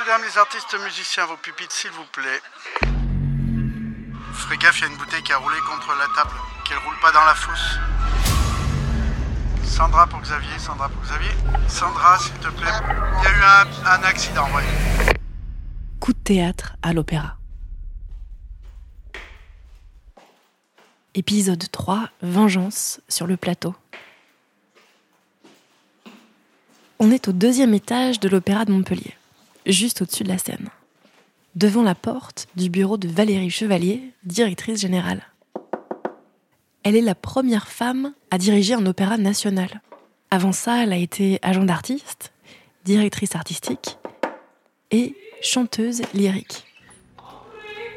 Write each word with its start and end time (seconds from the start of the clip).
Messieurs, 0.00 0.12
dames, 0.12 0.22
les 0.24 0.38
artistes 0.38 0.76
musiciens, 0.82 1.26
vos 1.26 1.36
pupitres, 1.36 1.74
s'il 1.74 1.90
vous 1.90 2.04
plaît. 2.12 2.40
Ferez 4.32 4.56
gaffe, 4.56 4.78
il 4.78 4.82
y 4.82 4.84
a 4.84 4.86
une 4.88 4.96
bouteille 4.96 5.22
qui 5.22 5.32
a 5.32 5.38
roulé 5.38 5.56
contre 5.66 5.88
la 5.98 6.06
table. 6.14 6.34
Qu'elle 6.64 6.78
roule 6.78 6.98
pas 7.02 7.12
dans 7.12 7.24
la 7.24 7.34
fosse. 7.34 7.78
Sandra 9.64 10.06
pour 10.06 10.20
Xavier, 10.20 10.58
Sandra 10.58 10.88
pour 10.88 11.02
Xavier. 11.02 11.30
Sandra, 11.68 12.18
s'il 12.18 12.32
te 12.34 12.48
plaît. 12.48 12.70
Il 13.18 13.24
y 13.24 13.26
a 13.26 13.30
eu 13.30 13.42
un, 13.84 14.02
accident, 14.04 14.48
ouais. 14.54 15.16
Coup 15.98 16.12
de 16.12 16.18
théâtre 16.18 16.76
à 16.82 16.92
l'opéra. 16.92 17.36
Épisode 21.14 21.70
3, 21.70 22.08
Vengeance 22.22 23.00
sur 23.08 23.26
le 23.26 23.36
plateau. 23.36 23.74
On 26.98 27.10
est 27.10 27.28
au 27.28 27.32
deuxième 27.32 27.74
étage 27.74 28.20
de 28.20 28.28
l'Opéra 28.28 28.66
de 28.66 28.72
Montpellier, 28.72 29.16
juste 29.72 30.02
au-dessus 30.02 30.24
de 30.24 30.28
la 30.28 30.38
scène, 30.38 30.68
devant 31.54 31.82
la 31.82 31.94
porte 31.94 32.48
du 32.56 32.70
bureau 32.70 32.96
de 32.96 33.08
Valérie 33.08 33.50
Chevalier, 33.50 34.02
directrice 34.24 34.80
générale. 34.80 35.22
Elle 36.82 36.96
est 36.96 37.02
la 37.02 37.14
première 37.14 37.68
femme 37.68 38.12
à 38.30 38.38
diriger 38.38 38.74
un 38.74 38.86
opéra 38.86 39.18
national. 39.18 39.82
Avant 40.30 40.52
ça, 40.52 40.82
elle 40.82 40.92
a 40.92 40.96
été 40.96 41.38
agent 41.42 41.64
d'artiste, 41.64 42.32
directrice 42.84 43.34
artistique 43.34 43.98
et 44.90 45.14
chanteuse 45.42 46.02
lyrique. 46.14 46.64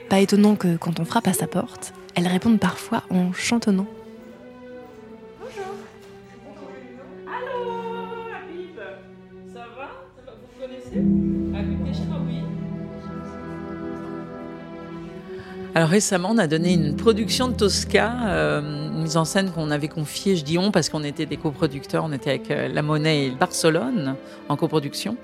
Pas 0.10 0.20
étonnant 0.20 0.56
que 0.56 0.76
quand 0.78 1.00
on 1.00 1.06
frappe 1.06 1.28
à 1.28 1.34
sa 1.34 1.48
porte, 1.48 1.94
elle 2.16 2.28
réponde 2.28 2.60
parfois 2.60 3.04
en 3.10 3.34
chantonnant. 3.34 3.88
Alors 15.76 15.90
récemment, 15.90 16.30
on 16.32 16.38
a 16.38 16.46
donné 16.46 16.74
une 16.74 16.96
production 16.96 17.48
de 17.48 17.56
Tosca, 17.56 18.14
euh, 18.28 18.62
une 18.92 19.02
mise 19.02 19.18
en 19.18 19.26
scène 19.26 19.50
qu'on 19.50 19.72
avait 19.72 19.88
confiée, 19.88 20.36
je 20.36 20.44
dis 20.44 20.60
on 20.60 20.70
parce 20.70 20.88
qu'on 20.88 21.04
était 21.04 21.26
des 21.26 21.38
coproducteurs, 21.38 22.04
on 22.06 22.12
était 22.12 22.30
avec 22.30 22.52
euh, 22.52 22.68
La 22.68 22.84
Monnaie 22.84 23.26
et 23.26 23.32
Barcelone 23.32 24.16
en 24.50 24.56
coproduction. 24.56 25.18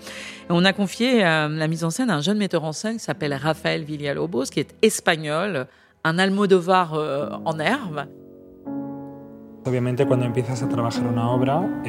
Et 0.50 0.52
on 0.52 0.66
a 0.66 0.74
confié 0.74 1.24
euh, 1.24 1.50
la 1.50 1.68
mise 1.68 1.84
en 1.84 1.92
scène 1.92 2.10
à 2.10 2.16
un 2.16 2.22
jeune 2.22 2.40
metteur 2.40 2.64
en 2.64 2.72
scène 2.72 2.98
qui 2.98 3.04
s'appelle 3.04 3.36
Rafael 3.36 3.84
Villalobos, 3.84 4.46
qui 4.46 4.60
est 4.60 4.74
espagnol, 4.82 5.68
un 6.04 6.18
Almodovar 6.18 6.94
en 7.46 7.60
herbe. 7.60 8.06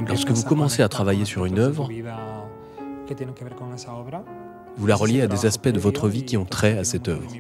Lorsque 0.06 0.30
vous 0.30 0.44
commencez 0.44 0.82
à 0.82 0.88
travailler 0.88 1.24
sur 1.24 1.46
une 1.46 1.58
œuvre, 1.58 1.88
vous 4.76 4.86
la 4.86 4.96
reliez 4.96 5.22
à 5.22 5.26
des 5.26 5.46
aspects 5.46 5.68
de 5.68 5.80
votre 5.80 6.08
vie 6.08 6.24
qui 6.24 6.36
ont 6.36 6.44
trait 6.44 6.78
à 6.78 6.84
cette 6.84 7.08
œuvre. 7.08 7.30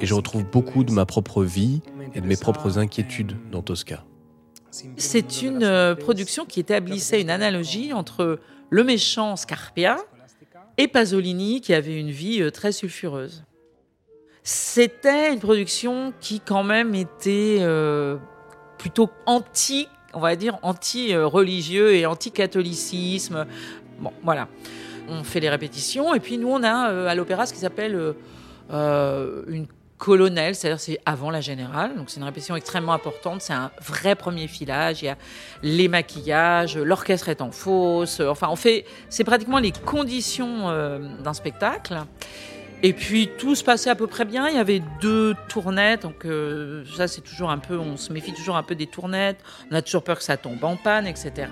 Et 0.00 0.06
je 0.06 0.14
retrouve 0.14 0.44
beaucoup 0.44 0.84
de 0.84 0.92
ma 0.92 1.06
propre 1.06 1.42
vie 1.42 1.82
et 2.14 2.20
de 2.20 2.26
mes 2.26 2.36
propres 2.36 2.78
inquiétudes 2.78 3.36
dans 3.50 3.62
Tosca. 3.62 4.04
C'est 4.96 5.42
une 5.42 5.64
euh, 5.64 5.94
production 5.96 6.44
qui 6.44 6.60
établissait 6.60 7.20
une 7.20 7.30
analogie 7.30 7.92
entre 7.92 8.38
le 8.70 8.84
méchant 8.84 9.34
Scarpia 9.34 9.98
et 10.78 10.86
Pasolini 10.86 11.60
qui 11.60 11.74
avait 11.74 11.98
une 11.98 12.10
vie 12.10 12.40
euh, 12.40 12.50
très 12.50 12.70
sulfureuse. 12.70 13.44
C'était 14.44 15.32
une 15.32 15.40
production 15.40 16.12
qui 16.20 16.40
quand 16.40 16.62
même 16.62 16.94
était 16.94 17.58
euh, 17.60 18.16
plutôt 18.78 19.10
anti, 19.26 19.88
on 20.14 20.20
va 20.20 20.36
dire 20.36 20.58
anti-religieux 20.62 21.94
et 21.94 22.06
anti-catholicisme. 22.06 23.46
Bon, 23.98 24.12
voilà 24.22 24.48
on 25.10 25.24
fait 25.24 25.40
les 25.40 25.50
répétitions. 25.50 26.14
Et 26.14 26.20
puis 26.20 26.38
nous, 26.38 26.48
on 26.48 26.62
a 26.62 26.90
euh, 26.90 27.08
à 27.08 27.14
l'opéra 27.14 27.46
ce 27.46 27.52
qui 27.52 27.58
s'appelle 27.58 27.94
euh, 27.94 28.12
euh, 28.72 29.42
une 29.48 29.66
colonelle, 29.98 30.54
c'est-à-dire 30.54 30.80
c'est 30.80 30.98
avant 31.04 31.30
la 31.30 31.42
générale, 31.42 31.94
donc 31.94 32.08
c'est 32.08 32.20
une 32.20 32.24
répétition 32.24 32.56
extrêmement 32.56 32.94
importante, 32.94 33.42
c'est 33.42 33.52
un 33.52 33.70
vrai 33.82 34.14
premier 34.14 34.48
filage, 34.48 35.02
il 35.02 35.06
y 35.06 35.08
a 35.08 35.18
les 35.62 35.88
maquillages, 35.88 36.78
l'orchestre 36.78 37.28
est 37.28 37.42
en 37.42 37.50
fausse, 37.50 38.20
enfin 38.20 38.48
on 38.50 38.56
fait, 38.56 38.86
c'est 39.10 39.24
pratiquement 39.24 39.58
les 39.58 39.72
conditions 39.72 40.68
d'un 41.22 41.34
spectacle. 41.34 41.98
Et 42.82 42.94
puis 42.94 43.28
tout 43.36 43.54
se 43.54 43.62
passait 43.62 43.90
à 43.90 43.94
peu 43.94 44.06
près 44.06 44.24
bien. 44.24 44.48
Il 44.48 44.54
y 44.54 44.58
avait 44.58 44.80
deux 45.02 45.34
tournettes, 45.50 46.00
donc 46.00 46.26
ça 46.96 47.06
c'est 47.06 47.20
toujours 47.20 47.50
un 47.50 47.58
peu, 47.58 47.76
on 47.76 47.98
se 47.98 48.10
méfie 48.10 48.32
toujours 48.32 48.56
un 48.56 48.62
peu 48.62 48.74
des 48.74 48.86
tournettes. 48.86 49.44
On 49.70 49.74
a 49.74 49.82
toujours 49.82 50.02
peur 50.02 50.16
que 50.16 50.24
ça 50.24 50.38
tombe 50.38 50.64
en 50.64 50.76
panne, 50.76 51.06
etc. 51.06 51.48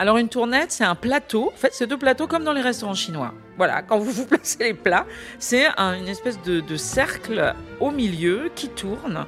Alors 0.00 0.16
une 0.16 0.28
tournette, 0.28 0.70
c'est 0.70 0.84
un 0.84 0.94
plateau. 0.94 1.50
En 1.52 1.56
fait, 1.56 1.70
c'est 1.72 1.88
deux 1.88 1.96
plateaux 1.96 2.28
comme 2.28 2.44
dans 2.44 2.52
les 2.52 2.60
restaurants 2.60 2.94
chinois. 2.94 3.34
Voilà, 3.56 3.82
quand 3.82 3.98
vous 3.98 4.12
vous 4.12 4.26
placez 4.26 4.58
les 4.60 4.74
plats, 4.74 5.06
c'est 5.40 5.66
une 5.76 6.06
espèce 6.06 6.40
de, 6.42 6.76
cercle 6.76 7.54
au 7.80 7.90
milieu 7.90 8.50
qui 8.54 8.68
tourne. 8.68 9.26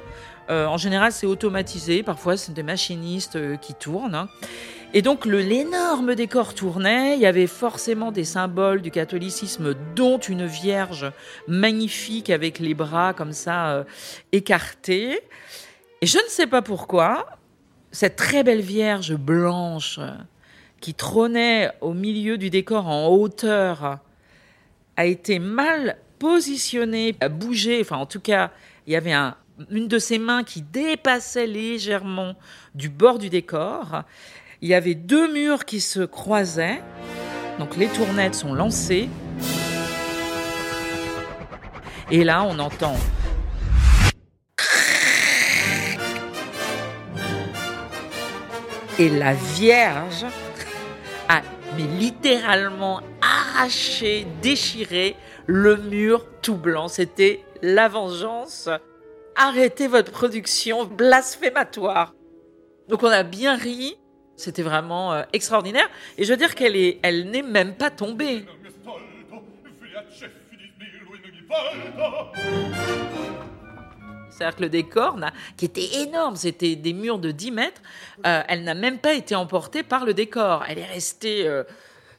Euh, 0.49 0.65
en 0.65 0.77
général, 0.77 1.11
c'est 1.11 1.27
automatisé. 1.27 2.03
Parfois, 2.03 2.37
c'est 2.37 2.53
des 2.53 2.63
machinistes 2.63 3.35
euh, 3.35 3.57
qui 3.57 3.73
tournent. 3.73 4.27
Et 4.93 5.01
donc, 5.01 5.25
l'énorme 5.25 6.15
décor 6.15 6.53
tournait. 6.53 7.15
Il 7.15 7.21
y 7.21 7.25
avait 7.25 7.47
forcément 7.47 8.11
des 8.11 8.25
symboles 8.25 8.81
du 8.81 8.91
catholicisme, 8.91 9.75
dont 9.95 10.19
une 10.19 10.45
vierge 10.45 11.11
magnifique 11.47 12.29
avec 12.29 12.59
les 12.59 12.73
bras 12.73 13.13
comme 13.13 13.33
ça 13.33 13.71
euh, 13.71 13.83
écartés. 14.31 15.19
Et 16.01 16.07
je 16.07 16.17
ne 16.17 16.29
sais 16.29 16.47
pas 16.47 16.61
pourquoi, 16.61 17.27
cette 17.91 18.15
très 18.15 18.43
belle 18.43 18.61
vierge 18.61 19.15
blanche 19.15 19.99
qui 20.81 20.93
trônait 20.93 21.71
au 21.79 21.93
milieu 21.93 22.37
du 22.37 22.49
décor 22.49 22.87
en 22.87 23.07
hauteur 23.07 23.99
a 24.97 25.05
été 25.05 25.39
mal 25.39 25.97
positionné, 26.19 27.15
a 27.21 27.29
bougé, 27.29 27.79
enfin 27.81 27.97
en 27.97 28.05
tout 28.05 28.19
cas, 28.19 28.51
il 28.87 28.93
y 28.93 28.95
avait 28.95 29.15
une 29.69 29.87
de 29.87 29.99
ses 29.99 30.19
mains 30.19 30.43
qui 30.43 30.61
dépassait 30.61 31.47
légèrement 31.47 32.35
du 32.75 32.89
bord 32.89 33.19
du 33.19 33.29
décor. 33.29 34.03
Il 34.61 34.69
y 34.69 34.73
avait 34.73 34.95
deux 34.95 35.31
murs 35.31 35.65
qui 35.65 35.79
se 35.79 36.01
croisaient. 36.01 36.81
Donc 37.59 37.77
les 37.77 37.87
tournettes 37.87 38.35
sont 38.35 38.53
lancées. 38.53 39.07
Et 42.09 42.23
là, 42.23 42.43
on 42.43 42.59
entend 42.59 42.95
et 49.01 49.09
la 49.09 49.33
Vierge 49.33 50.25
mais 51.75 51.83
littéralement 51.99 53.01
arraché, 53.21 54.27
déchiré 54.41 55.15
le 55.45 55.77
mur 55.77 56.25
tout 56.41 56.55
blanc. 56.55 56.87
C'était 56.87 57.43
la 57.61 57.87
vengeance. 57.87 58.69
Arrêtez 59.35 59.87
votre 59.87 60.11
production 60.11 60.85
blasphématoire. 60.85 62.13
Donc 62.89 63.03
on 63.03 63.07
a 63.07 63.23
bien 63.23 63.55
ri. 63.55 63.95
C'était 64.35 64.63
vraiment 64.63 65.13
euh, 65.13 65.23
extraordinaire. 65.33 65.89
Et 66.17 66.23
je 66.23 66.31
veux 66.31 66.37
dire 66.37 66.55
qu'elle 66.55 66.75
est, 66.75 66.99
elle 67.03 67.29
n'est 67.29 67.43
même 67.43 67.75
pas 67.75 67.91
tombée. 67.91 68.45
C'est-à-dire 74.31 74.55
que 74.55 74.61
le 74.63 74.69
décor, 74.69 75.17
qui 75.57 75.65
était 75.65 76.01
énorme, 76.01 76.35
c'était 76.35 76.75
des 76.75 76.93
murs 76.93 77.19
de 77.19 77.31
10 77.31 77.51
mètres, 77.51 77.81
euh, 78.25 78.41
elle 78.47 78.63
n'a 78.63 78.73
même 78.73 78.99
pas 78.99 79.13
été 79.13 79.35
emportée 79.35 79.83
par 79.83 80.05
le 80.05 80.13
décor. 80.13 80.63
Elle 80.67 80.79
est 80.79 80.85
restée 80.85 81.47
euh, 81.47 81.63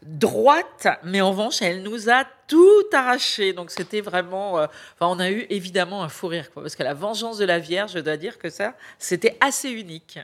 droite, 0.03 0.89
mais 1.05 1.21
en 1.21 1.31
revanche, 1.31 1.63
elle 1.63 1.83
nous 1.83 2.11
a 2.11 2.25
tout 2.47 2.85
arraché. 2.93 3.53
Donc 3.53 3.71
c'était 3.71 4.01
vraiment... 4.01 4.59
Euh, 4.59 4.67
enfin, 4.95 5.15
on 5.15 5.19
a 5.19 5.31
eu 5.31 5.47
évidemment 5.51 6.03
un 6.03 6.09
fou 6.09 6.29
rire, 6.29 6.49
parce 6.55 6.77
que 6.77 6.83
la 6.83 6.95
vengeance 6.95 7.39
de 7.39 7.45
la 7.45 7.59
Vierge, 7.59 7.93
je 7.95 8.01
dois 8.01 8.17
dire 8.17 8.39
que 8.39 8.51
ça, 8.51 8.75
c'était 8.99 9.37
assez 9.41 9.71
unique. 9.71 10.19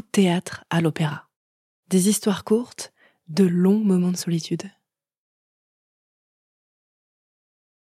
De 0.00 0.06
théâtre 0.06 0.64
à 0.70 0.80
l'opéra. 0.80 1.28
Des 1.88 2.08
histoires 2.08 2.44
courtes, 2.44 2.92
de 3.28 3.44
longs 3.44 3.80
moments 3.80 4.10
de 4.10 4.16
solitude. 4.16 4.70